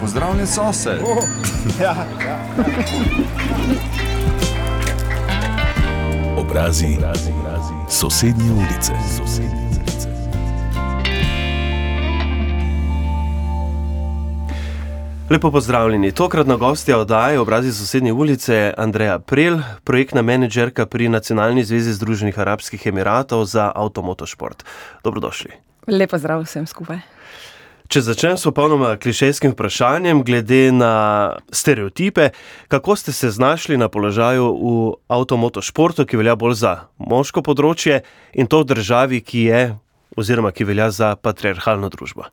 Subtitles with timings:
[0.00, 1.00] Pozdravljen sosed.
[1.04, 1.24] Oh,
[1.82, 1.94] ja,
[2.24, 2.38] ja.
[6.36, 7.74] Obrazi, obrazi, obrazi.
[7.88, 8.92] Sosednje ulice.
[9.18, 10.08] Sosednje ulice.
[15.30, 16.12] Lepo pozdravljeni.
[16.12, 22.38] Tokratna gostja oddaje Obrazi sosednje ulice je Andreja Prel, projektna menedžerka pri Nacionalni zvezi Združenih
[22.38, 24.64] arabskih emiratov za avtomotošport.
[25.04, 25.50] Dobrodošli.
[25.86, 26.98] Lepo zdrav vsem skupaj.
[27.90, 32.28] Če začnem s popolnoma klišejskim vprašanjem, glede na stereotipe,
[32.70, 34.74] kako ste se znašli na položaju v
[35.10, 39.62] avtomotošportu, ki velja bolj za moško področje in to v državi, ki je
[40.14, 42.28] oziroma ki velja za patriarhalno družbo?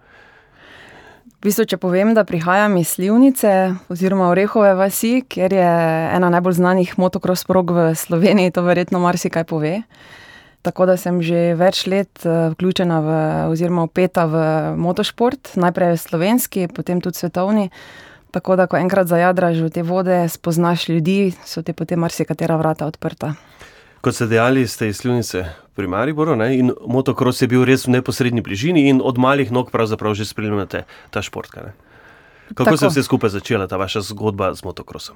[1.26, 3.56] V bistvu, če povem, da prihajam iz Slivnice
[3.90, 5.74] oziroma Orehove vasi, kjer je
[6.20, 9.80] ena najbolj znanih motocross prog v Sloveniji, to verjetno marsikaj pove.
[10.68, 13.12] Tako da sem že več let eh, vključena v,
[13.54, 14.42] oziroma upeta v
[14.76, 17.70] motošport, najprej slovenski, potem tudi svetovni.
[18.36, 22.84] Tako da, ko enkrat zajadraš v te vode, spoznaš ljudi, so ti potem marsikatera vrata
[22.84, 23.38] odprta.
[24.04, 25.46] Kot ste dejali, ste iz Slivnice
[25.80, 26.52] pri Mariboru ne?
[26.60, 30.84] in motocross je bil res v neposrednji bližini in od malih nog pravzaprav že spremljate
[31.16, 31.48] ta šport.
[31.56, 31.72] Kako
[32.52, 32.78] Tako.
[32.78, 35.16] se je vse skupaj začela, ta vaša zgodba z motocrossom?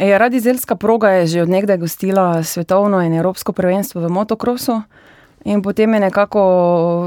[0.00, 4.82] Ja, Radizelska proga je že odnegdaj gostila svetovno in evropsko prvenstvo v motokrosu.
[5.44, 6.40] In potem je nekako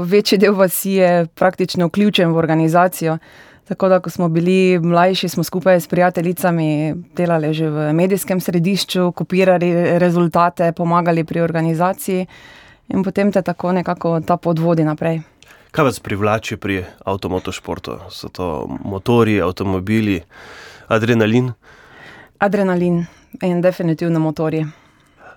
[0.06, 1.02] večji del vasi
[1.34, 3.18] praktično vključen v organizacijo.
[3.64, 9.12] Tako da, ko smo bili mlajši, smo skupaj s prijateljicami delali že v medijskem središču,
[9.12, 12.26] kopirali rezultate, pomagali pri organizaciji
[12.88, 15.20] in potem te tako nekako ta pot vodi naprej.
[15.70, 17.98] Kaj vas privlači pri avtomotošportu?
[18.10, 20.22] So to motori, avtomobili,
[20.88, 21.52] adrenalin?
[22.44, 23.06] Adrenalin
[23.42, 24.66] in definitivno motorje.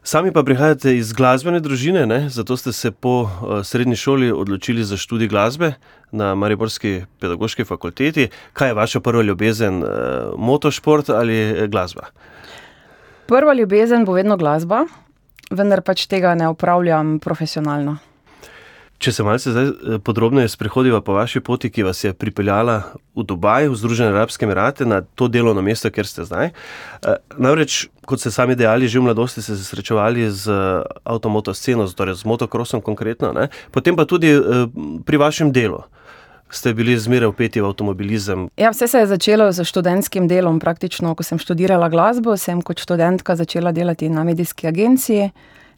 [0.03, 2.29] Sami pa prihajate iz glasbene družine, ne?
[2.29, 5.73] zato ste se po uh, srednji šoli odločili za študij glasbe
[6.11, 8.29] na Mariborski pedagoški fakulteti.
[8.53, 9.89] Kaj je vaša prva ljubezen, uh,
[10.37, 12.11] motošport ali eh, glasba?
[13.27, 14.85] Prva ljubezen bo vedno glasba,
[15.51, 17.97] vendar pač tega ne upravljam profesionalno.
[18.97, 22.79] Če se malce eh, podrobneje sprehodiva po vaši poti, ki vas je pripeljala
[23.13, 26.49] v Dubaj, v Združene arabske emirate, na to delovno mesto, kjer ste zdaj.
[26.49, 31.53] Eh, namreč, kot ste sami dejali, že v mladosti ste se srečevali z eh, avtomoto
[31.53, 33.53] sceno, torej z motokrosom konkretno, ne?
[33.69, 34.33] potem pa tudi
[35.05, 35.85] pri vašem delu.
[36.49, 38.47] Ste bili zmeraj upeti v avtomobilizem?
[38.57, 40.63] Ja, vse se je začelo z študentskim delom.
[40.63, 45.29] Praktično, ko sem študirala glasbo, sem kot študentka začela delati na medijski agenciji.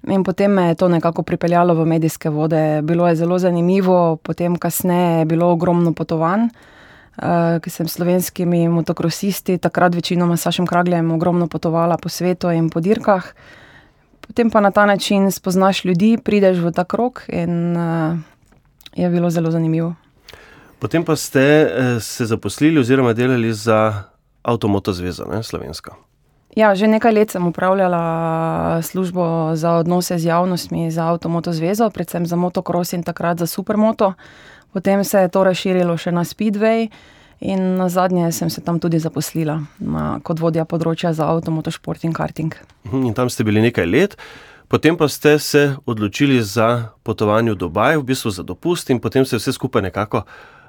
[0.07, 2.81] In potem me je to nekako pripeljalo v medijske vode.
[2.81, 8.69] Bilo je zelo zanimivo, potem kasneje je bilo ogromno potovanj, uh, ki sem s slovenskimi
[8.69, 13.33] motokrosisti, takrat večinoma s Sašem Kragljem, ogromno potovala po svetu in po dirkah.
[14.27, 18.17] Potem pa na ta način spoznaš ljudi, prideš v ta krok in uh,
[18.95, 19.95] je bilo zelo zanimivo.
[20.79, 24.03] Potem pa ste uh, se zaposlili oziroma delali za
[24.43, 26.08] Avtomoto zvezo, ne slovensko.
[26.59, 32.25] Ja, že nekaj let sem upravljala službo za odnose z javnostmi, za Avtomoto zvezo, predvsem
[32.27, 34.13] za motocross in takrat za supermoto.
[34.73, 36.89] Potem se je to razširilo še na Speedway
[37.39, 42.03] in na zadnje sem se tam tudi zaposlila na, kot vodja področja za avtomoto šport
[42.03, 42.51] in karting.
[42.91, 44.19] Mhm, in tam ste bili nekaj let.
[44.67, 49.23] Potem pa ste se odločili za potovanje v Dubaj, v bistvu za dopust, in potem
[49.25, 50.27] se je vse skupaj nekako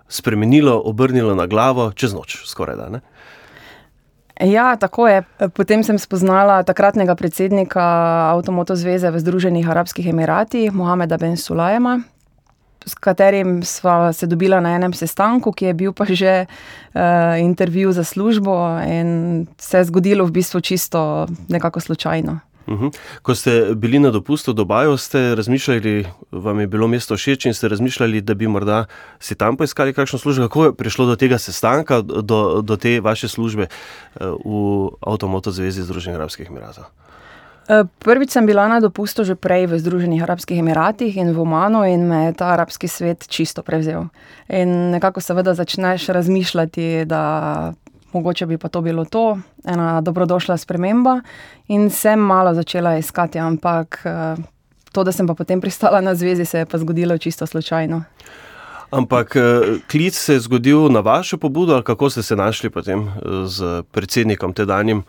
[0.09, 2.89] spremenilo, obrnilo na glavo, čez noč, skoraj da.
[2.89, 3.01] Ne?
[4.41, 5.23] Ja, tako je.
[5.53, 7.83] Potem sem spoznala takratnega predsednika
[8.33, 12.01] Avtomoto zveze v Združenih arabskih emiratih, Mohameda Ben Sulajema,
[12.87, 17.93] s katerim sva se dobila na enem sestanku, ki je bil pa že uh, intervju
[17.93, 22.41] za službo in se je zgodilo v bistvu čisto nekako slučajno.
[22.71, 22.91] Uhum.
[23.23, 27.55] Ko ste bili na dopustu v Dubaju, ste razmišljali, vam je bilo mesto všeč in
[27.55, 28.85] ste razmišljali, da bi morda
[29.19, 30.47] si tam poiskali kakšno službo.
[30.47, 35.83] Kako je prišlo do tega sestanka, do, do te vaše službe eh, v Avtomoto zvezi
[35.83, 36.87] Združenih arabskih emiratov?
[37.71, 41.83] Eh, prvič sem bila na dopustu že prej v Združenih arabskih emiratih in v Omanu,
[41.87, 44.11] in me je ta arabski svet čisto prevzel.
[44.47, 47.75] In nekako seveda začneš razmišljati, da
[48.13, 51.21] mogoče bi pa to bilo to, ena dobrodošla sprememba.
[51.69, 54.37] In sem malo začela iskati, ampak eh,
[54.93, 58.03] to, da sem pa potem pristala na zvezi, se je pa zgodilo čisto slučajno.
[58.91, 59.43] Ampak eh,
[59.91, 63.11] klic se je zgodil na vašo pobudo, ali kako ste se našli potem
[63.45, 65.03] z eh, predsednikom tedanjim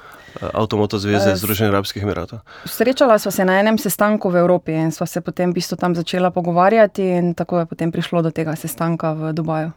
[0.54, 2.40] Avtomoto zveze Združenih arabskih emiratov?
[2.66, 5.96] Srečala sva se na enem sestanku v Evropi in sva se potem v bistvu tam
[5.96, 9.72] začela pogovarjati, in tako je potem prišlo do tega sestanka v Dubaju.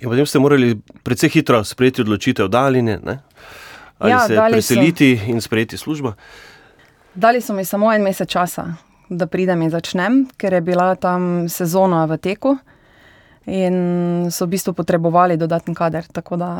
[0.00, 2.98] In potem ste morali precej hitro sprejeti odločitev, daljine,
[3.98, 6.12] ali ja, se preseliti so, in sprejeti službo.
[7.14, 8.74] Dali so mi samo en mesec časa,
[9.08, 12.56] da pridem in začnem, ker je bila tam sezona v teku
[13.46, 16.06] in so v bistvu potrebovali dodatni kader.
[16.12, 16.50] Tako da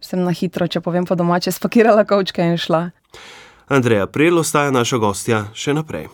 [0.00, 2.90] sem na hitro, če povem po domače, spakirala kavčke in šla.
[3.68, 6.06] Andreja Prel ostaja naša gostja še naprej.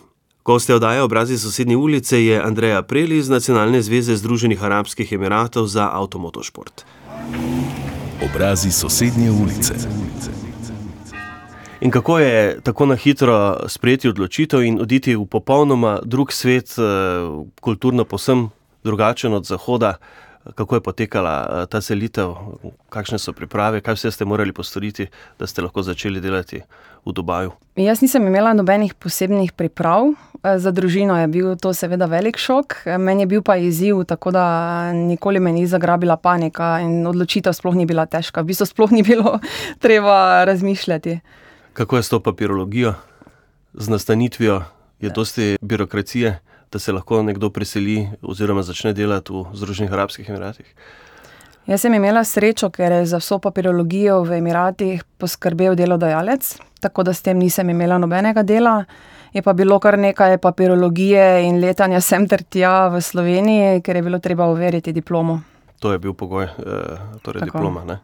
[0.45, 5.89] Gostja oddaje obrazi sosednje ulice je Andreja Prel iz Nacionalne zveze Združenih arabskih emiratov za
[5.93, 6.83] avtomotošport.
[8.25, 9.73] Obrazi sosednje ulice.
[11.81, 16.83] In kako je tako na hitro sprejeti odločitev in oditi v popolnoma drug svet, eh,
[17.61, 18.49] kulturno posem
[18.83, 19.95] drugačen od Zahoda?
[20.55, 22.35] Kako je potekala eh, ta selitev,
[22.91, 25.07] kakšne so priprave, kaj vse ste morali postoriti,
[25.39, 26.59] da ste lahko začeli delati
[27.05, 27.53] v Dubaju?
[27.79, 30.11] Jaz nisem imela nobenih posebnih priprav.
[30.43, 34.35] Eh, za družino je bil to seveda velik šok, meni je bil pa izziv, tako
[34.35, 34.43] da
[34.91, 38.43] nikoli me ni zagrabila panika in odločitev sploh ni bila težka.
[38.43, 39.39] V bistvu sploh ni bilo
[39.83, 41.19] treba razmišljati.
[41.73, 42.93] Kako je s to papirologijo,
[43.73, 44.63] z nastanitvijo,
[44.99, 45.13] je ja.
[45.13, 46.39] dosti birokracije,
[46.73, 50.65] da se lahko nekdo preseli oziroma začne delati v Združenih arabskih emiratih?
[51.67, 56.49] Jaz sem imela srečo, ker je za vso papirologijo v Emiratih poskrbel delodajalec,
[56.81, 58.83] tako da s tem nisem imela nobenega dela.
[59.33, 64.03] Je pa bilo kar nekaj papirologije in letanja sem ter tja v Sloveniji, ker je
[64.03, 65.39] bilo treba overiti diplomo.
[65.79, 67.57] To je bil pogoj, eh, torej tako.
[67.57, 67.85] diploma.
[67.85, 67.99] Ne?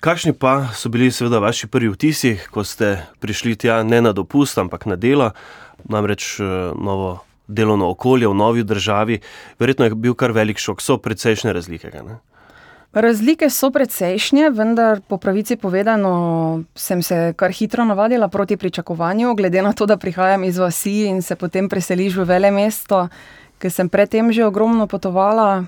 [0.00, 4.58] Kakšni pa so bili, seveda, vaši prvi vtisi, ko ste prišli tja ne na dopust,
[4.58, 5.32] ampak na delo,
[5.84, 9.20] namreč eh, novo delovno okolje v novi državi?
[9.58, 11.92] Verjetno je bil kar velik šok, so precejšnje razlike.
[12.02, 12.18] Ne?
[12.96, 19.62] Razlike so precejšnje, vendar po pravici povedano, sem se kar hitro navadila proti pričakovanju, glede
[19.62, 23.08] na to, da prihajam iz vasi in se potem preseliš v vele mesto,
[23.58, 25.64] ker sem predtem že ogromno potovala.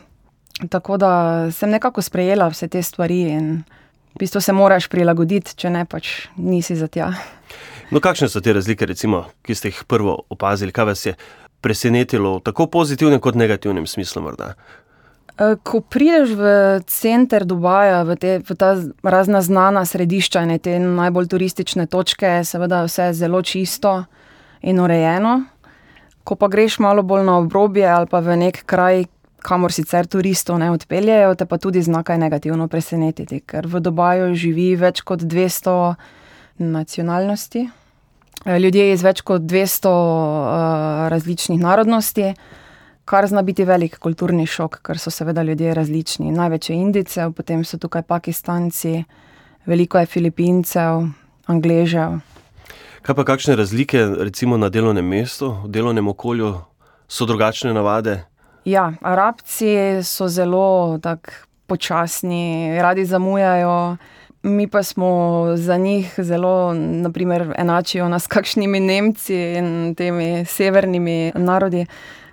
[0.69, 1.11] Tako da
[1.53, 3.63] sem nekako sprejela vse te stvari in
[4.15, 7.13] v bistvu se moraš prilagoditi, če ne pač nisi za tja.
[7.91, 11.15] No, kakšne so te razlike, recimo, ki ste jih prvo opazili, kaj vas je
[11.61, 14.23] presenetilo v tako pozitivnem kot negativnem smislu?
[14.23, 14.55] Morda?
[15.39, 16.47] E, ko prideš v
[16.87, 22.83] center Dubaja, v, te, v ta razna znana središča in te najbolj turistične točke, seveda
[22.87, 24.05] vse zelo čisto
[24.63, 25.45] in urejeno.
[26.27, 29.07] Ko pa greš malo bolj na obrobje ali pa v nek kraj,
[29.39, 34.35] kamor sicer turistov ne odpeljejo, te pa tudi zna kaj negativno presenetiti, ker v Dubaju
[34.35, 35.95] živi več kot 200
[36.59, 37.69] nacionalnosti,
[38.47, 39.99] ljudje iz več kot 200 uh,
[40.49, 42.35] eh, različnih narodnosti,
[43.09, 46.33] kar zna biti velik kulturni šok, ker so seveda ljudje različni.
[46.33, 49.05] Največ je Indicev, potem so tukaj Pakistanci,
[49.67, 51.09] veliko je Filipincev,
[51.47, 52.21] Angležev.
[53.03, 56.55] Kaj pa kakšne razlike, recimo na delovnem mestu, v delovnem okolju,
[57.09, 58.21] so drugačne navade?
[58.69, 60.99] Ja, Arabci so zelo
[61.67, 63.97] počasni, radi zamujajo.
[64.43, 71.33] Mi pa smo za njih zelo, naprimer, enačijo nas s kakšnimi Nemci in temi severnimi
[71.35, 71.87] narodi,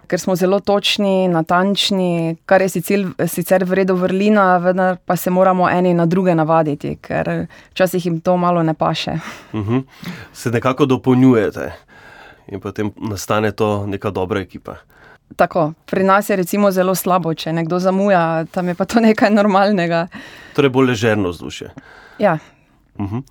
[0.07, 5.29] ker smo zelo točni, natančni, kar je sicer, sicer v redu vrlina, vendar pa se
[5.29, 9.19] moramo eni na druge navaditi, ker včasih jim to malo ne paše.
[9.53, 9.73] Uh mhm.
[9.73, 9.83] -huh.
[10.33, 11.71] Se nekako dopolnjujete
[12.47, 14.75] in potem nastane to neka dobra ekipa.
[15.35, 19.33] Tako, pri nas je recimo zelo slabo, če nekdo zamuja, tam je pa to nekaj
[19.33, 20.07] normalnega.
[20.55, 21.71] Torej, bolj ležerno vzdušje.
[22.19, 22.37] Ja.
[22.95, 23.23] Uh -huh.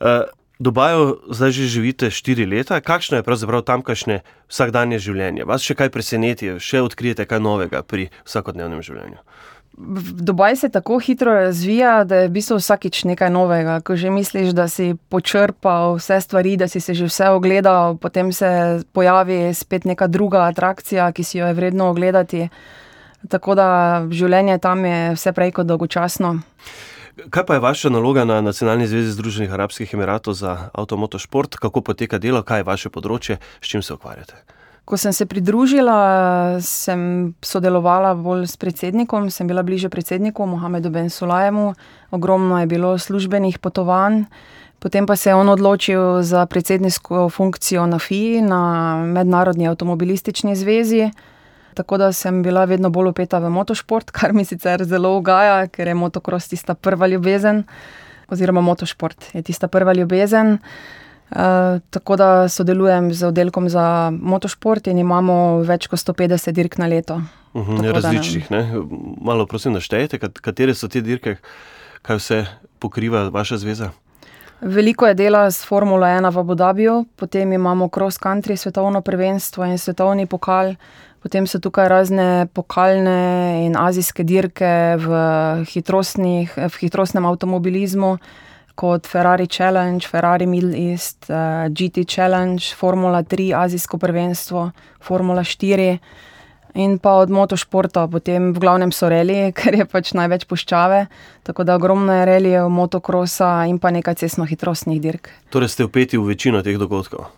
[0.00, 0.26] uh,
[0.58, 2.80] Dubaju zdaj že živite štiri leta.
[2.80, 5.44] Kakšno je pravzaprav tamkajšnje vsakdanje življenje?
[5.44, 9.18] Vas še kaj preseneti, še odkrijete kaj novega pri vsakodnevnem življenju?
[9.76, 13.80] Dubaj se tako hitro razvija, da je v bistvu vsakič nekaj novega.
[13.80, 18.32] Ko že misliš, da si počrpal vse stvari, da si se že vse ogledal, potem
[18.32, 22.48] se pojavi spet neka druga atrakcija, ki si jo je vredno ogledati.
[23.28, 23.68] Tako da
[24.10, 26.38] življenje tam je vse prej kot dolgočasno.
[27.30, 31.56] Kaj pa je vaša naloga na Nacionalni zvezi Združenih arabskih emiratov za avtomotošport?
[31.56, 34.34] Kako poteka delo, kaj je vaše področje, s čim se ukvarjate?
[34.84, 41.08] Ko sem se pridružila, sem sodelovala bolj s predsednikom, sem bila bliže predsedniku Mohamedu Ben
[41.10, 41.72] Sulajemu,
[42.10, 44.28] ogromno je bilo službenih potovanj.
[44.78, 48.60] Potem pa se je on odločil za predsedniško funkcijo na FII, na
[49.00, 51.08] Mednarodni avtomobilistični zvezi.
[51.74, 55.88] Tako da sem bila vedno bolj upeta v motošport, kar mi sicer zelo ugaja, ker
[55.88, 57.64] je motocross tista prva ljubezen,
[58.28, 60.58] oziroma motošport je tista prva ljubezen.
[61.30, 66.86] Eh, tako da sodelujem z oddelkom za motošport in imamo več kot 150 dirk na
[66.86, 67.22] leto.
[67.54, 68.72] Uh -huh, različnih, ne?
[69.20, 71.36] malo prosim, naštejte, katere so te dirke,
[72.02, 72.46] kaj vse
[72.78, 73.90] pokriva vaša zveza.
[74.60, 79.64] Veliko je dela s Formula 1 v Abu Dhabiju, potem imamo cross country svetovno prvenstvo
[79.64, 80.74] in svetovni pokal,
[81.22, 85.08] potem so tukaj razne pokalne in azijske dirke v,
[86.56, 88.18] v hitrostnem avtomobilizmu
[88.74, 95.44] kot Ferrari Challenge, Ferrari Middle East, uh, eh, GT Challenge, Formula 3, Azijsko prvenstvo, Formula
[95.44, 95.98] 4.
[96.74, 101.06] In pa od motošporta, potem v glavnem so relije, ker je pač največ puščave,
[101.46, 105.30] tako da ogromno je relije, motokrosa in pa nekaj cestno-hitrostnih dirk.
[105.54, 107.30] Torej ste upeti v večino teh dogodkov,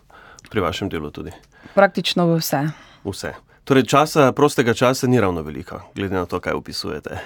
[0.49, 1.37] pri vašem delu tudi.
[1.77, 2.65] Praktično vse.
[3.05, 3.37] Vse.
[3.67, 7.19] Torej, časa, prostega časa ni ravno veliko, glede na to, kaj opisujete.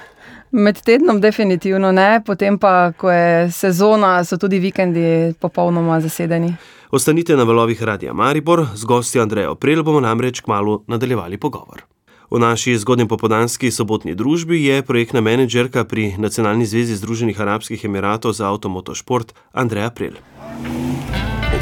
[0.52, 6.54] Med tednom definitivno ne, potem pa, ko je sezona, so tudi vikendi popolnoma zasedeni.
[6.90, 11.87] Ostanite na valovih Radia Maribor, z gosti Andrejo Prel bomo namreč kmalo nadaljevali pogovor.
[12.30, 18.33] V naši zgodnji popodanski sobotni družbi je projektna menedžerka pri Nacionalni zvezi Združenih arabskih emiratov
[18.33, 20.19] za avtomotošport Andreja Prel.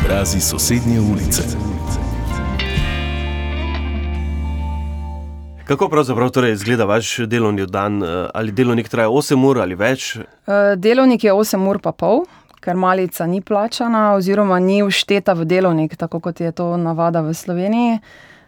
[0.01, 1.45] Obrazi sosednje ulice.
[5.69, 8.03] Kako pravzaprav torej izgleda vaš delovni dan?
[8.35, 10.17] Ali delovnik traja 8 ur ali več?
[10.77, 12.23] Delovnik je 8 ur pa pol,
[12.65, 17.35] ker malica ni plačana oziroma ni všteta v delovnik, tako kot je to navada v
[17.37, 17.99] Sloveniji.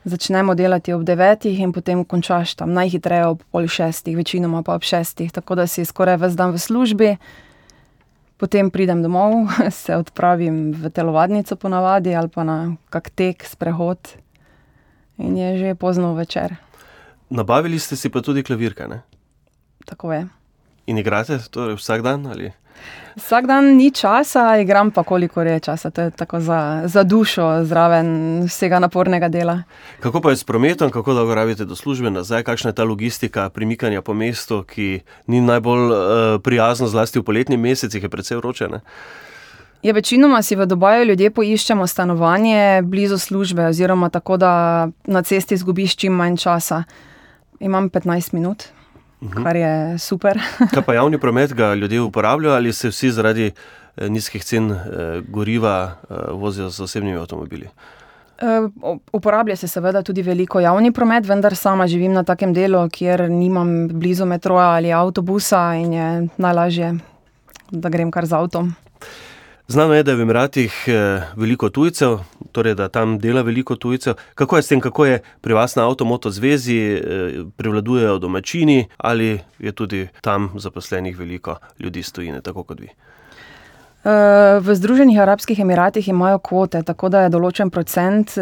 [0.09, 4.89] Začnemo delati ob devetih in potem končaš tam najhitreje ob pol šestih, večinoma pa ob
[4.89, 7.11] šestih, tako da si skoraj ves dan v službi.
[8.41, 9.45] Potem pridem domov,
[9.83, 12.59] se odpravim v telovadnico po navadi ali pa na
[12.89, 14.17] kak tek, sprehod
[15.21, 16.57] in je že pozno večer.
[17.31, 19.03] Nabavili ste si pa tudi klavirke, ne?
[19.87, 20.27] Tako je.
[20.87, 22.51] In igrate torej vsak dan ali?
[23.17, 27.65] Vsak dan ni časa, igram pa kolikor je časa, to je tako za, za dušo
[27.65, 29.63] zraven vsega napornega dela.
[30.01, 33.51] Kako pa je s prometom, kako dolgo rabite do službe nazaj, kakšna je ta logistika
[33.51, 35.99] premikanja po mestu, ki ni najbolj uh,
[36.43, 38.81] prijazna, zlasti v poletnih mesecih, je precej vroče, ne?
[39.83, 45.55] Ja, večinoma si v Dubaju ljudje poiščemo stanovanje blizu službe, oziroma tako, da na cesti
[45.55, 46.83] izgubiš čim manj časa.
[47.61, 48.65] Imam petnajst minut,
[49.35, 50.41] kar je super.
[50.75, 53.51] Kaj pa javni promet, ga ljudje uporabljajo ali se vsi zaradi
[54.01, 54.71] nizkih cen
[55.29, 55.97] goriva
[56.33, 57.69] vozijo z osebnimi avtomobili?
[59.13, 63.89] uporablja se seveda tudi veliko javni promet, vendar sama živim na takem delu, kjer nimam
[63.89, 66.95] blizu metroja ali avtobusa in je najlažje,
[67.71, 68.73] da grem kar z avtom.
[69.71, 70.75] Znano je, da je v Emiratih
[71.37, 72.19] veliko tujcev,
[72.53, 74.15] torej da tam dela veliko tujcev.
[74.35, 76.99] Kako je s tem, kako je pri vas na Avtomoto zvezi,
[77.57, 82.91] prevladujejo domačini ali je tudi tam zaposlenih veliko ljudi iz tujine, tako kot vi?
[84.61, 88.33] v Združenih arabskih emiratih imajo kvote, tako da je določen procent,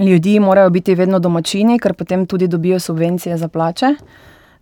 [0.00, 3.94] ljudi morajo biti vedno domačini, ker potem tudi dobijo subvencije za plače.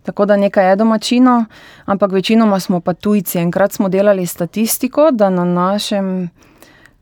[0.07, 1.41] Tako da nekaj je domačinov,
[1.85, 3.37] ampak večinoma smo pa tujci.
[3.37, 6.29] Enkrat smo delali statistiko, da na našem,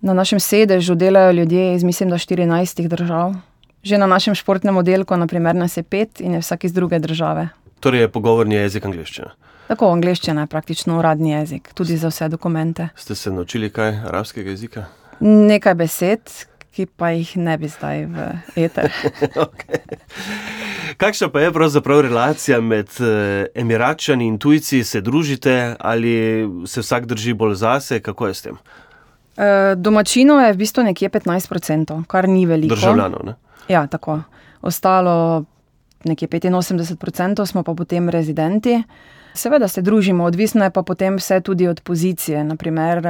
[0.01, 3.35] na našem sedežu delajo ljudje iz, mislim, da štirinajstih držav.
[3.83, 6.99] Že na našem športnem oddelku, na primer, nas je pet in je vsak iz druge
[6.99, 7.47] države.
[7.79, 9.35] Torej je pogovorni jezik angleščina?
[9.67, 12.89] Tako, angleščina je praktično uradni jezik, tudi za vse dokumente.
[12.95, 14.85] Ste se naučili kaj arabskega jezika?
[15.19, 16.33] Nekaj besed,
[16.75, 18.25] ki pa jih ne bi zdaj v
[18.59, 18.91] eter.
[19.47, 19.99] Okej.
[20.99, 22.91] Kakšna pa je pravzaprav relacija med
[23.55, 26.15] Emiratčani in tujci, se družite ali
[26.67, 28.59] se vsak drži bolj zase, kako je s tem?
[29.75, 32.75] domačinov je v bistvu nekje petnajst procentov, kar ni veliko.
[32.75, 33.33] Državljanov, ne?
[33.67, 34.21] Ja, tako.
[34.61, 35.43] Ostalo,
[36.05, 38.79] nekje petinosemdeset procentov smo pa potem rezidenti.
[39.35, 43.03] Seveda se družimo, odvisno je pa potem vse tudi od pozicije, na primer,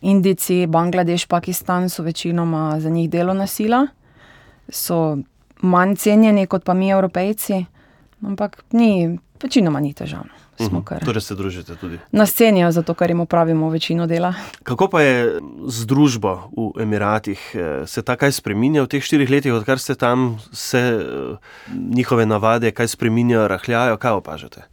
[0.00, 3.86] Indijci, Bangladeš, Pakistan so večinoma za njih delovna sila.
[4.68, 5.16] So
[5.60, 7.64] manj cenjeni kot pa mi Evropejci,
[8.22, 10.34] ampak ni, večinoma ni težav, no.
[10.68, 11.04] Smo kar.
[11.04, 11.98] Torej se družite tudi?
[12.16, 14.32] Nas cenijo zato, ker jim opravimo večino dela.
[14.64, 17.42] Kako pa je z družbo v Emiratih?
[17.86, 20.80] Se ta kaj spreminja v teh štirih letih, odkar ste tam, se
[21.68, 24.64] njihove navade kaj spreminjajo, rahljajo, kaj opažate?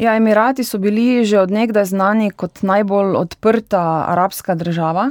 [0.00, 5.10] Ja, Emirati so bili že od nekdaj znani kot najbolj odprta arabska država.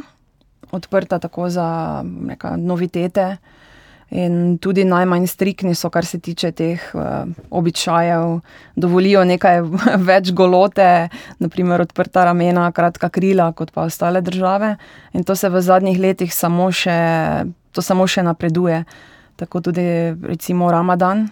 [0.72, 3.38] Odprta tako za, rekla, novitete
[4.10, 6.82] in tudi najmanj striktni so, kar se tiče teh,
[7.50, 8.40] običajev.
[8.76, 9.62] Dovolijo nekaj
[10.10, 14.76] več golote, na primer odprta ramena, kratka krila, kot pa ostale države.
[15.14, 16.98] In to se v zadnjih letih samo še,
[17.72, 18.82] to samo še napreduje.
[19.38, 19.86] Tako tudi
[20.18, 21.28] recimo ramadan,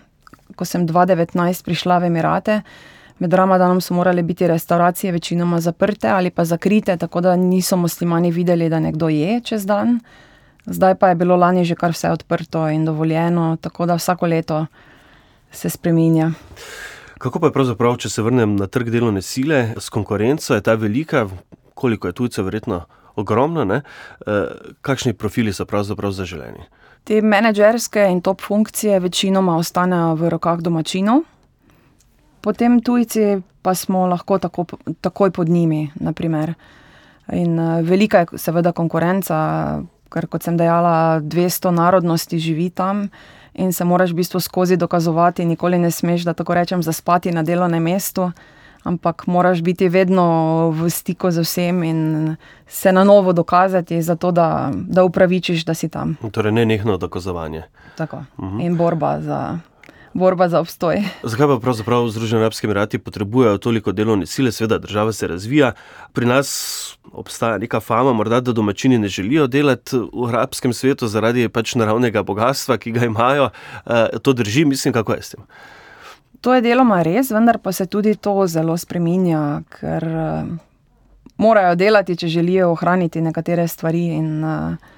[0.55, 2.61] ko sem dva devetnajst prišla v Emirate,
[3.19, 8.31] med ramadanom so morale biti restavracije večinoma zaprte ali pa zakrite, tako da niso muslimani
[8.31, 9.99] videli, da nekdo je čez dan.
[10.65, 14.65] Zdaj pa je bilo lani že kar vse odprto in dovoljeno, tako da vsako leto
[15.51, 16.31] se spreminja.
[17.17, 20.75] Kako pa je pravzaprav, če se vrnem na trg delovne sile, s konkurenco, je ta
[20.77, 21.27] velika?
[21.73, 22.83] Koliko je tujcev, verjetno
[23.15, 23.81] ogromno, ne?
[24.81, 26.67] kakšni profili so pravzaprav zaželeni?
[27.03, 31.23] Te menedžerske in top funkcije večinoma ostanejo v rokah domačinov.
[32.41, 34.65] Potem tujci pa smo lahko tako
[35.01, 36.53] takoj pod njimi, na primer.
[37.33, 39.37] In, velika je seveda konkurenca,
[40.09, 43.09] ker kot sem dejala, dvesto narodnosti živi tam
[43.57, 47.43] in se moraš v bistvu skozi dokazovati, nikoli ne smeš, da tako rečem, zaspati na
[47.43, 48.31] delovnem mestu.
[48.83, 52.35] Ampak moraš biti vedno v stiku z vsem in
[52.67, 56.15] se na novo dokazati, zato da, da upravičiš, da si tam.
[56.31, 57.63] Torej, ne nekno dokazovanje.
[57.97, 58.23] Tako.
[58.39, 58.59] Mhm.
[58.59, 59.59] In borba za,
[60.17, 61.03] borba za obstoj.
[61.23, 64.51] Zakaj pa pravzaprav Združeni arabski emirati potrebujejo toliko delovne sile?
[64.51, 65.71] Sveda, država se razvija.
[66.13, 66.49] Pri nas
[67.11, 72.23] obstaja neka fama, morda da domačini ne želijo delati v arabskem svetu zaradi pač naravnega
[72.23, 73.49] bogatstva, ki ga imajo.
[73.85, 75.45] Eh, to drži, mislim, kako je s tem.
[76.41, 80.49] To je deloma res, vendar pa se tudi to zelo spreminja, ker uh,
[81.37, 84.05] morajo delati, če želijo ohraniti nekatere stvari.
[84.17, 84.96] In, uh,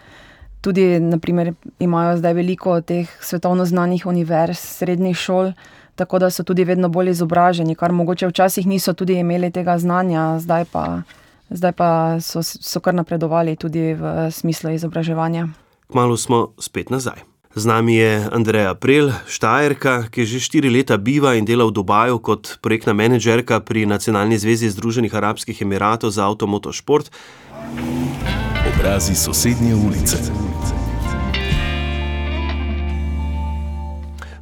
[0.61, 5.51] tudi, naprimer, imajo zdaj veliko teh svetovno znanih univerz, srednjih šol,
[5.95, 10.39] tako da so tudi vedno bolj izobraženi, kar mogoče včasih niso tudi imeli tega znanja,
[10.39, 11.01] zdaj pa,
[11.49, 11.89] zdaj pa
[12.21, 15.47] so, so kar napredovali tudi v smislu izobraževanja.
[15.93, 17.25] Malo smo spet nazaj.
[17.55, 22.21] Z nami je Andreja Prel, Štajerka, ki že štiri leta biva in dela v Dubaju
[22.21, 27.09] kot projektna menedžerka pri Nacionalni zvezi Združenih arabskih emiratov za avtomotošport.
[28.67, 30.17] Obrazi sosednje ulice.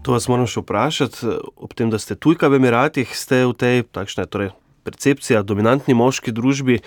[0.01, 3.83] To vas moram še vprašati, ob tem, da ste tujka v Emiratih, ste v tej
[3.91, 4.53] takšne, torej
[4.88, 6.79] percepcija, dominantni moški družbi,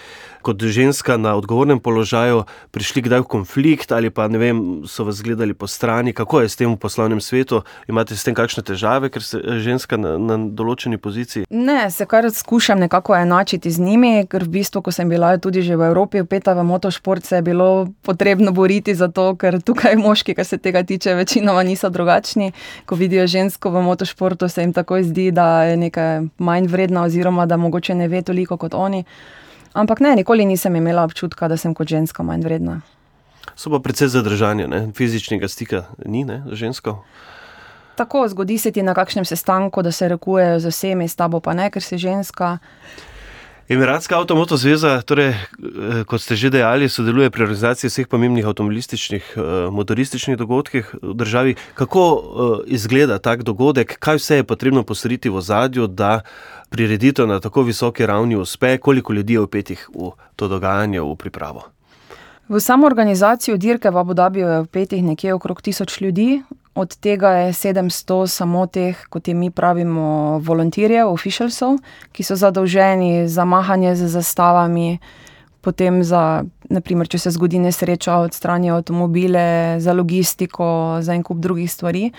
[0.42, 5.22] kot ženska na odgovornem položaju, prišli kdaj v konflikt ali pa ne vem, so vas
[5.22, 9.10] gledali po strani, kako je s tem v poslovnem svetu, imate s tem kakšne težave,
[9.10, 11.46] ker ste ženska na, na določeni poziciji?
[11.50, 15.62] Ne, se kar skušam nekako enačiti z njimi, ker v bistvu, ko sem bila tudi
[15.62, 19.96] že v Evropi, upeta v motošport, se je bilo potrebno boriti za to, ker tukaj
[20.00, 22.52] moški, kar se tega tiče, večinoma niso drugačni.
[22.86, 27.46] Ko vidijo žensko v motošportu, se jim takoj zdi, da je nekaj manj vredna oziroma
[27.46, 29.04] da mogoče ne ve toliko kot oni.
[29.72, 32.80] Ampak ne, nikoli nisem imela občutka, da sem kot ženska manj vredna.
[33.56, 34.88] So pa predvsej zadržanje, ne?
[34.96, 36.98] fizičnega stika ni, ne, z žensko.
[37.96, 41.54] Tako zgodi se ti na kakšnem sestanku, da se rekujejo z vsemi, s tabo pa
[41.54, 42.58] ne, ker si ženska.
[43.70, 49.24] Emiratska avtomoto zveza, torej, eh, kot ste že dejali, sodeluje pri organizaciji vseh pomembnih avtomobilističnih,
[49.36, 51.54] eh, motorističnih dogodkih v državi.
[51.74, 56.26] Kako eh, izgleda tak dogodek, kaj vse je potrebno postoriti v zadju, da
[56.70, 61.62] prireditev na tako visoki ravni uspe, koliko ljudi je upetih v to dogajanje, v pripravo?
[62.48, 66.42] V samo organizacijo dirke v Abu Dhabiju je upetih nekje okrog tisoč ljudi,
[66.74, 71.78] od tega je 700 samo teh, kot jim mi pravimo, volonterjev, officialsov,
[72.12, 74.98] ki so zadolženi za mahanje z zastavami,
[75.60, 81.70] potem za, naprimer, če se zgodi nesreča, odstranijo avtomobile, za logistiko, za en kup drugih
[81.70, 82.10] stvari.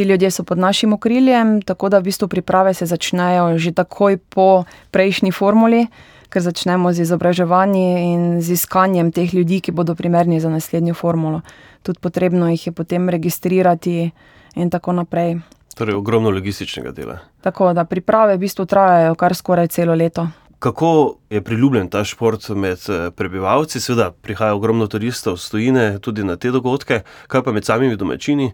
[0.00, 4.16] Ti ljudje so pod našim okriljem, tako da v bistvu priprave se začnejo že takoj
[4.16, 5.86] po prejšnji formuli
[6.30, 11.42] ker začnemo z izobraževanjem in z iskanjem teh ljudi, ki bodo primerni za naslednjo formulo.
[11.82, 14.10] Tudi potrebno jih je potem registrirati
[14.54, 15.40] in tako naprej.
[15.74, 17.18] Torej, ogromno logističnega dela.
[17.40, 20.28] Tako da priprave v bistvu trajajo kar skoraj celo leto.
[20.58, 23.80] Kako je priljubljen ta šport med eh, prebivalci?
[23.80, 28.52] Seveda prihaja ogromno turistov, stojine tudi na te dogodke, kaj pa med samimi domačini?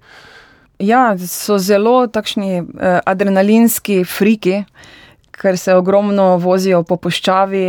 [0.78, 4.64] Ja, so zelo takšni eh, adrenalinski friki
[5.36, 7.64] ker se ogromno vozijo po puščavi,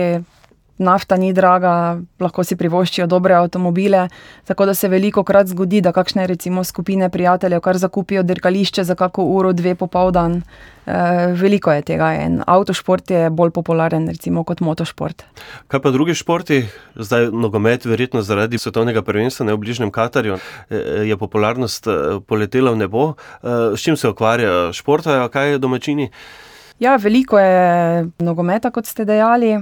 [0.78, 4.08] nafta ni draga, lahko si privoščijo dobre avtomobile.
[4.46, 8.96] Tako da se veliko krat zgodi, da kakšne recimo skupine prijateljev kar zakupijo dirkališče za
[8.96, 10.42] kako uro, dve popoldan.
[10.88, 10.94] E,
[11.36, 15.26] veliko je tega in avtošport je bolj popularen recimo kot motošport.
[15.68, 16.62] Kaj pa drugi športi?
[16.96, 20.38] Zdaj nogomet, verjetno zaradi svetovnega prvenstva v bližnjem Katarju,
[20.70, 23.14] e, je popularnost e, poletela v nebo.
[23.44, 24.74] S čim se ukvarjajo?
[24.74, 26.12] Športajo, kaj domačini?
[26.80, 29.58] Ja, veliko je nogometa, kot ste dejali,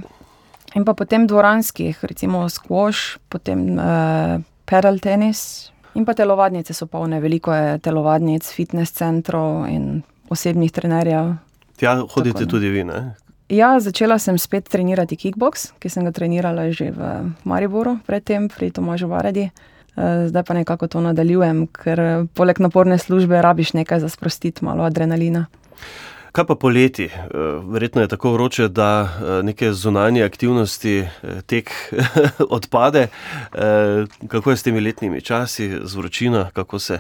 [0.75, 5.71] in pa potem dvoranskih, recimo squash, potem uh, pedal tenis.
[5.95, 11.38] In pa telovadnice so polne, veliko je telovadnic, fitness centrov in osebnih trenerjev.
[11.79, 13.15] Tja hodite Tako, tudi vi, ne?
[13.51, 18.73] Ja, začela sem spet trenirati kickbox, ki sem ga trenirala že v Mariboru, predtem pri
[18.73, 19.51] Tomažu Varedi.
[19.95, 24.83] Eh, zdaj pa nekako to nadaljujem, ker poleg naporne službe rabiš nekaj za sprostiti, malo
[24.83, 25.45] adrenalina.
[26.36, 27.06] Kaj pa poleti?
[27.06, 27.12] Eh,
[27.63, 31.71] verjetno je tako vroče, da eh, neke zunanje aktivnosti, eh, tek
[32.58, 33.08] odpade.
[34.28, 37.00] Kako je s temi letnimi časi, z vročino, kako se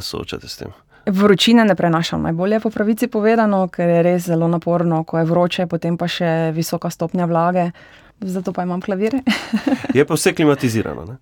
[0.00, 0.68] soočate s tem?
[1.06, 5.66] Vročine ne prenašam najbolje, po pravici povedano, ker je res zelo naporno, ko je vroče,
[5.66, 7.70] potem pa še visoka stopnja vlage,
[8.20, 9.22] zato pa imam klavire.
[9.94, 11.04] je pa vse klimatizirano.
[11.04, 11.16] Ne?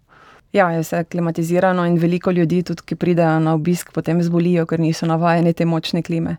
[0.52, 4.80] Ja, je vse klimatizirano in veliko ljudi, tudi ki pridejo na obisk, potem zbolijo, ker
[4.80, 6.38] niso navajeni te močne klime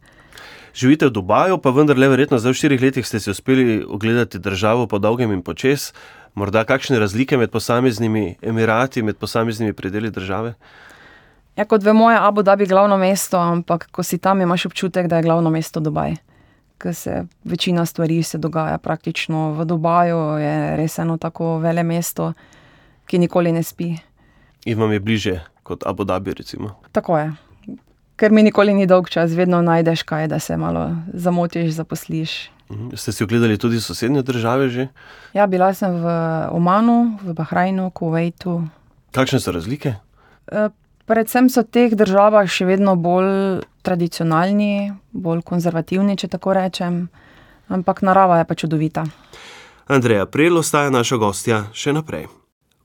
[0.78, 4.88] živite v Dubaju, pa vendar le verjetno za štirih letih ste si uspeli ogledati državo
[4.88, 5.94] po dolgem in počes.
[6.38, 10.54] Morda kakšne razlike med posameznimi emirati, med posameznimi predeli države?
[11.58, 15.18] Ja, kot vemo, je Abu Dhabi glavno mesto, ampak ko si tam, imaš občutek, da
[15.18, 16.14] je glavno mesto Dubaj.
[16.78, 22.34] Ker se večina stvari se dogaja praktično v Dubaju, je res eno tako vele mesto,
[23.10, 23.96] ki nikoli ne spi.
[24.66, 26.78] In vam je bliže kot Abu Dhabi, recimo.
[26.92, 27.47] Tako je.
[28.18, 32.50] Ker mi nikoli ni dolg čas, vedno najdeš kaj, da se malo zamotiš, zaposliš.
[32.72, 32.96] Mhm.
[32.96, 34.88] Ste si ogledali tudi sosednje države že?
[35.34, 36.08] Ja, bila sem v
[36.52, 38.68] Omanu, v Bahrajnu, Kuwaitu.
[39.12, 39.96] Kakšne so razlike?
[40.52, 40.70] E,
[41.08, 47.08] Predvsem so v teh državah še vedno bolj tradicionalni, bolj konzervativni, če tako rečem,
[47.72, 49.06] ampak narava je pa čudovita.
[49.88, 52.28] Andreja Prel ostaja naša gostja še naprej.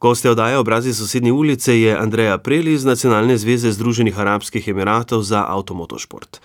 [0.02, 5.44] Gostja oddaje obrazi sosednje ulice je Andreja Prel iz Nacionalne zveze Združenih arabskih emiratov za
[5.48, 6.40] avtomotošport.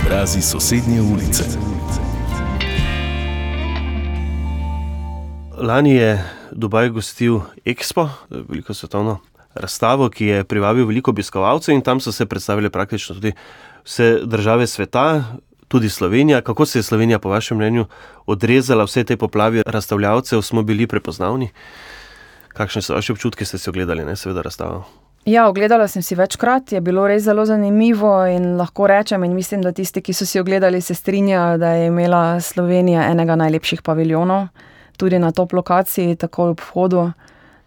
[0.00, 1.44] Obrazi sosednje ulice.
[5.58, 9.18] Lani je Dubaj gostil Expo, veliko svetovno
[9.54, 13.32] razstavo, ki je privabil veliko obiskovalcev, in tam so se predstavile praktično tudi
[13.84, 15.24] vse države sveta,
[15.68, 16.40] tudi Slovenija.
[16.40, 17.86] Kako se je Slovenija, po vašem mnenju,
[18.26, 21.50] odrezala vse te poplavi razstavljavcev, smo bili prepoznavni?
[22.52, 24.84] Kakšne so vaše občutke, ste si ogledali, ne seveda, razstavo?
[25.24, 29.62] Ja, ogledala sem si večkrat, je bilo res zelo zanimivo in lahko rečem, in mislim,
[29.62, 34.48] da tisti, ki so si ogledali, se strinjajo, da je imela Slovenija enega najlepših paviljonov,
[34.96, 37.12] tudi na top lokaciji, tako ob vhodu.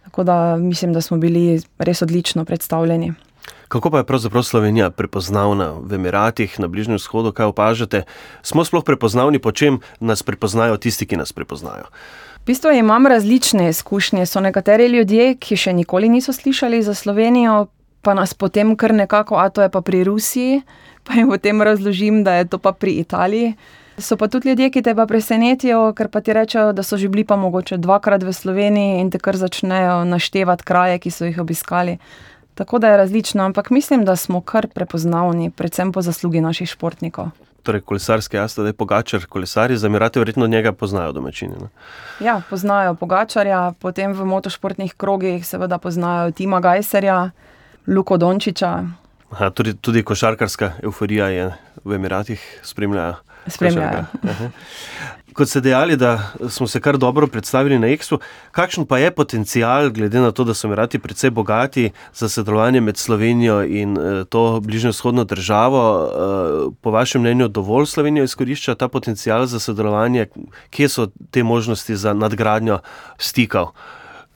[0.04, 3.14] Tako da mislim, da smo bili res odlično predstavljeni.
[3.68, 8.04] Kako pa je pravzaprav Slovenija prepoznavna v Emiratih, na Bližnjem vzhodu, kaj opažate?
[8.42, 11.90] Smo sploh prepoznavni, po čem nas prepoznajo tisti, ki nas prepoznajo?
[12.46, 14.26] V bistvu imam različne izkušnje.
[14.26, 17.66] So nekateri ljudje, ki še nikoli niso slišali za Slovenijo,
[18.06, 20.60] pa nas potem kar nekako, a to je pa pri Rusiji,
[21.04, 23.56] pa jim potem razložim, da je to pa pri Italiji.
[23.98, 27.08] So pa tudi ljudje, ki te pa presenetijo, ker pa ti rečejo, da so že
[27.08, 31.42] bili pa mogoče dvakrat v Sloveniji in te kar začnejo naštevati kraje, ki so jih
[31.42, 31.98] obiskali.
[32.54, 37.34] Tako da je različno, ampak mislim, da smo kar prepoznavni, predvsem po zaslugi naših športnikov.
[37.66, 41.56] Torej, kolesarski jaz, da je pogačar, kolesari, zamirate, verjetno njega poznajo domačini.
[41.60, 41.68] Ne?
[42.22, 47.30] Ja, poznajo pogačarja, potem v motošportnih krogih seveda poznajo Tima Gajserja,
[47.86, 48.70] Luko Dončiča.
[49.30, 51.50] Aha, tudi, tudi košarkarska euforija je
[51.86, 54.04] v Emiratih spremljala spremljajo.
[55.36, 58.18] Kot ste dejali, da smo se kar dobro predstavili na Expo,
[58.56, 62.96] kakšen pa je potencial, glede na to, da so Emirati precej bogati za sodelovanje med
[62.96, 68.88] Slovenijo in eh, to bližnjo vzhodno državo, eh, po vašem mnenju, dovolj Slovenija izkorišča ta
[68.88, 70.26] potencial za sodelovanje,
[70.70, 72.78] kje so te možnosti za nadgradnjo
[73.18, 73.74] stikov?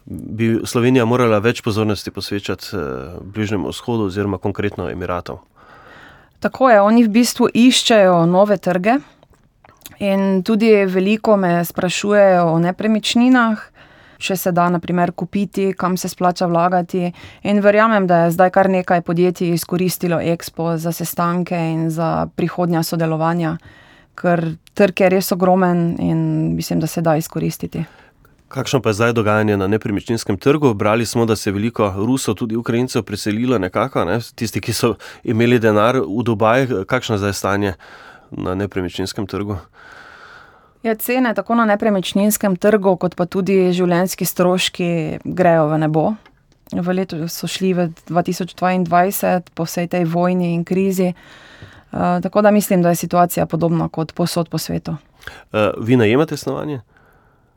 [0.04, 2.78] Bi Slovenija morala več pozornosti posvečati eh,
[3.20, 5.40] bližnjemu vzhodu oziroma konkretno Emiratov?
[6.40, 8.96] Tako je, oni v bistvu iščejo nove trge
[10.00, 13.64] in tudi veliko me sprašujejo o nepremičninah,
[14.20, 17.10] če se da naprimer kupiti, kam se splača vlagati.
[17.44, 22.82] In verjamem, da je zdaj kar nekaj podjetij izkoristilo Expo za sestanke in za prihodnja
[22.82, 23.58] sodelovanja,
[24.16, 26.20] ker trg je res ogromen in
[26.56, 27.84] mislim, da se da izkoristiti.
[28.50, 30.74] Kakšno pa je zdaj dogajanje na nepremičninskem trgu?
[30.74, 34.18] Brali smo, da se je veliko Rusov, tudi Ukrajincev, preselilo nekako, ne?
[34.34, 36.66] tisti, ki so imeli denar v Dubaj.
[36.86, 37.72] Kakšno je zdaj stanje
[38.30, 39.56] na nepremičninskem trgu?
[40.82, 44.90] Ja, cene tako na nepremičninskem trgu, kot pa tudi življenjski stroški
[45.24, 46.04] grejo v nebo.
[46.74, 51.12] V letu so šli v 2022, po vsej tej vojni in krizi.
[51.92, 54.98] Uh, tako da mislim, da je situacija podobna kot posod po svetu.
[55.52, 56.80] Uh, vi najemate stanovanje?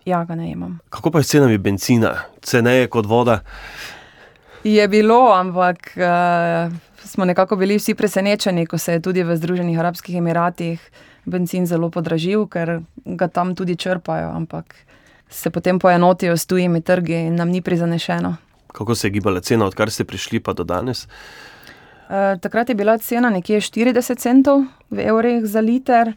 [0.05, 0.79] Ja, ga ne imam.
[0.89, 3.39] Kako pa je s cenami benzina, ceneje kot voda?
[4.63, 9.79] Je bilo, ampak uh, smo nekako bili vsi presenečeni, ko se je tudi v Združenih
[9.79, 10.79] arabskih emiratih
[11.25, 14.75] benzin zelo podražil, ker ga tam tudi črpajo, ampak
[15.29, 18.35] se potem poenotijo s tujimi trgi in nam ni prizanešeno.
[18.73, 21.07] Kako se je gibala cena, odkar ste prišli pa do danes?
[22.07, 26.13] Uh, takrat je bila cena nekje 40 centov v evrih za liter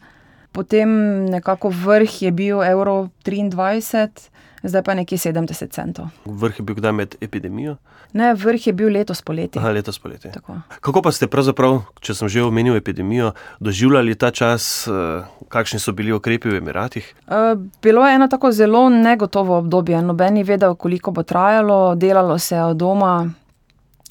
[0.51, 0.89] potem
[1.29, 4.29] nekako vrh je bil evro 23,
[4.63, 6.09] zdaj pa nekje 70 centov.
[6.25, 7.77] Vrh je bil kdaj med epidemijo?
[8.13, 9.59] Ne, vrh je bil letos poleti.
[9.59, 10.31] Aha, letos poleti.
[10.79, 15.91] Kako pa ste pravzaprav, če sem že omenil epidemijo, doživljali ta čas, eh, kakšni so
[15.91, 17.03] bili ukrepi v Emiratih?
[17.03, 20.01] Eh, bilo je eno tako zelo negotovo obdobje.
[20.01, 23.29] Noben ni vedel, koliko bo trajalo, delalo se je od doma,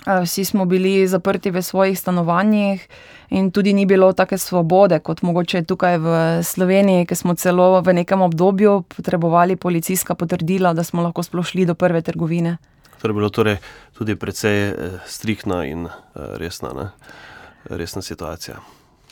[0.06, 2.88] eh, vsi smo bili zaprti v svojih stanovanjih
[3.30, 7.92] in tudi ni bilo take svobode, kot mogoče tukaj v Sloveniji, ki smo celo v
[7.92, 12.56] nekem obdobju potrebovali policijska potrdila, da smo lahko sploh šli do prve trgovine.
[13.00, 13.56] To je bilo torej
[13.98, 16.88] tudi precej eh, striktna in eh, resna, ne?
[17.70, 18.56] resna situacija.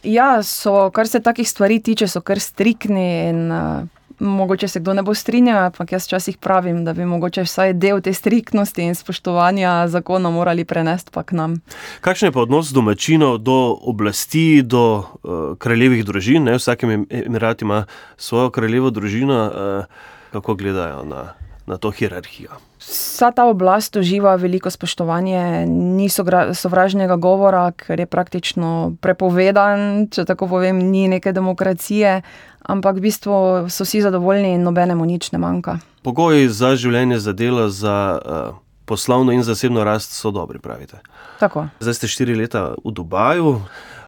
[0.05, 3.87] Ja, so, kar se takih stvari tiče, so kar striktni in uh,
[4.19, 7.99] Mogoče se kdo ne bo strinjal, ampak jaz včasih pravim, da bi mogoče vsaj del
[8.01, 11.57] te striktnosti in spoštovanja zakona morali prenesti pa k nam.
[12.01, 16.47] Kakšen je pa odnos domačinov do oblasti, do uh, kraljevih družin?
[16.47, 16.55] Ne?
[16.63, 17.85] Vsak emirat ima
[18.17, 19.41] svojo kraljevo družino.
[19.51, 21.35] Uh, kako gledajo na,
[21.67, 22.51] na to hierarhijo?
[22.85, 26.09] Vsa ta oblast uživa veliko spoštovanje, ni
[26.53, 32.21] sovražnega govora, ker je praktično prepovedan, če tako povem, ni neke demokracije,
[32.69, 33.39] ampak v bistvu
[33.73, 35.79] so vsi zadovoljni in nobenemu nič ne manjka.
[36.05, 41.01] Pogoji za življenje, za delo, za uh, poslovno in zasebno rast so dobri, pravite.
[41.41, 41.69] Tako.
[41.81, 43.63] Zdaj ste štiri leta v Dubaju.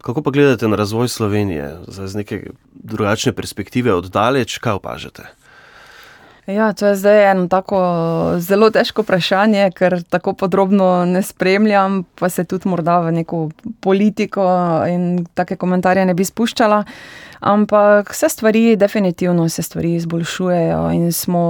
[0.05, 5.25] Kako pa gledate na razvoj Slovenije, z neke drugačne perspektive, oddaleč, kaj opažate?
[6.47, 7.79] Ja, to je zdaj eno tako
[8.39, 13.49] zelo težko vprašanje, ker tako podrobno ne spremljam, pa se tudi morda v neko
[13.83, 14.45] politiko
[14.87, 16.85] in take komentarje ne bi spuščala.
[17.41, 21.45] Ampak vse stvari, definitivno se stvari izboljšujejo in smo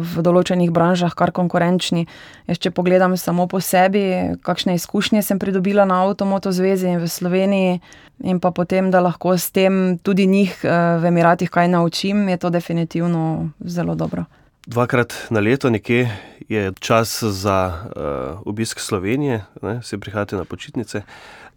[0.00, 2.06] v določenih branžah kar konkurenčni.
[2.48, 7.08] Jaz, če pogledam samo po sebi, kakšne izkušnje sem pridobila na Avtomoto zvezi in v
[7.08, 7.80] Sloveniji,
[8.24, 12.36] in pa potem, da lahko s tem tudi njih eh, v Emiratih kaj naučim, je
[12.36, 14.24] to definitivno zelo dobro.
[14.66, 16.10] Dvakrat na leto nekje
[16.48, 21.02] je čas za uh, obisk Slovenije, ne, se prihajate na počitnice.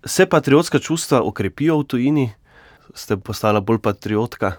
[0.06, 2.32] Se patriotska čustva okrepijo v tujini?
[2.94, 4.58] Ste postala bolj patriotka?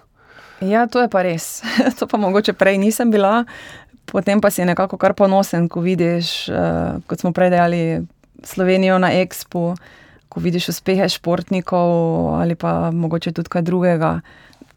[0.61, 1.61] Ja, to je pa res.
[1.99, 3.43] to pa mogoče prej nisem bila,
[4.05, 7.81] potem pa si nekako kar ponosen, ko vidiš, uh, kot smo prej dejali,
[8.45, 9.73] Slovenijo na Expo,
[10.29, 14.19] ko vidiš uspehe športnikov ali pa mogoče tudi kaj drugega.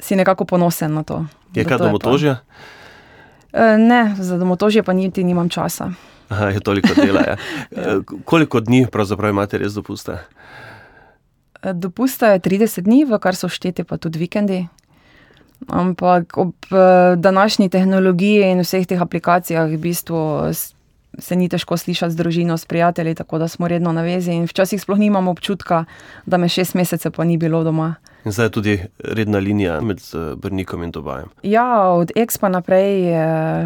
[0.00, 1.26] Si nekako ponosen na to.
[1.54, 2.38] Je kaj domotožje?
[3.52, 5.90] Uh, ne, za domotožje pa niti nimam časa.
[6.28, 7.20] Aha, je toliko dela.
[7.20, 7.36] Ja.
[7.76, 8.00] ja.
[8.24, 10.22] Koliko dni pravzaprav imate res dopusta?
[11.62, 14.68] Dopusta je 30 dni, v kar so šteti pa tudi vikendi.
[15.66, 20.54] Ampak ob eh, današnji tehnologiji in vseh teh aplikacijah v bistvu
[21.18, 24.32] se ni težko slišati z družino, s prijatelji, tako da smo redno na vezi.
[24.32, 25.84] In včasih sploh nimamo občutka,
[26.26, 27.94] da me šest mesecev pa ni bilo doma.
[28.24, 31.28] In zdaj je tudi redna linija med eh, Brnikom in Dubajem.
[31.42, 33.18] Ja, od Expa naprej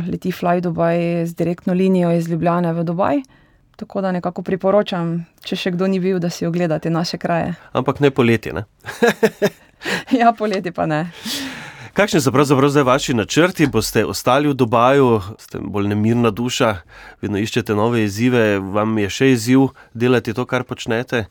[0.08, 3.22] leti Fly Dubai z direktno linijo iz Ljubljane v Dubaj.
[3.76, 7.54] Tako da nekako priporočam, če še kdo ni bil, da si ogledate naše kraje.
[7.72, 8.64] Ampak ne poleti, ne?
[10.20, 11.06] ja, poleti pa ne.
[11.92, 13.66] Kakšni so pravzaprav zdaj vaši načrti?
[13.66, 16.76] Boste ostali v Dubaju, ste bolj nemirna duša,
[17.20, 21.26] vedno iščete nove izzive, vam je še izziv delati to, kar počnete.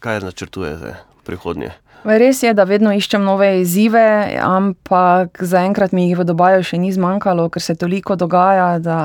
[0.00, 1.74] Kaj načrtujete v prihodnje?
[2.06, 4.06] Res je, da vedno iščem nove izzive,
[4.40, 8.98] ampak zaenkrat mi jih v Dubaju še ni zmanjkalo, ker se toliko dogaja, da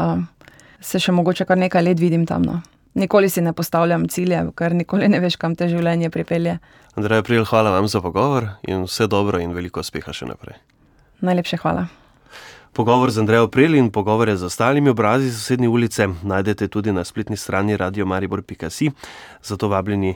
[0.80, 2.46] se še mogoče kar nekaj let vidim tam.
[2.48, 2.62] No.
[2.94, 6.58] Nikoli si ne postavljam cilje, ker nikoli ne veš, kam te življenje pripelje.
[6.96, 10.60] Andrej, prijel, hvala vam za pogovor in vse dobro in veliko uspeha še naprej.
[11.22, 11.88] Najlepše hvala.
[12.74, 17.38] Pogovor z Andrejo Prel in pogovore z ostalimi obrazi sosednje ulice najdete tudi na spletni
[17.38, 18.92] strani radiomaribor.si,
[19.44, 20.16] zato vabljeni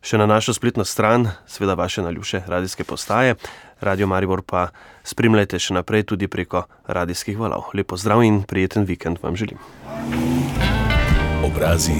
[0.00, 3.36] še na našo spletno stran, seveda vaše naljuše radijske postaje.
[3.80, 4.68] Radio Maribor pa
[5.04, 7.72] spremljajte še naprej tudi preko radijskih valov.
[7.76, 9.60] Lepo zdrav in prijeten vikend vam želim.
[11.54, 11.92] Obrazi,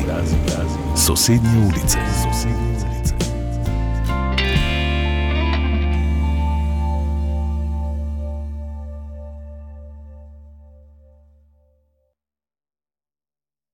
[0.96, 1.98] sosednje ulice.
[2.22, 2.69] Sosednje.